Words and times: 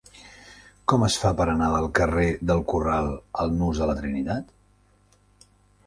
Com 0.93 1.03
es 1.07 1.17
fa 1.23 1.33
per 1.41 1.47
anar 1.53 1.67
del 1.75 1.85
carrer 2.01 2.25
del 2.53 2.65
Corral 2.73 3.13
al 3.45 3.55
nus 3.61 3.83
de 3.83 3.91
la 3.93 3.99
Trinitat? 4.01 4.53